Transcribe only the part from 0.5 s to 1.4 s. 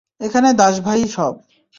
দাস ভাই-ই সব।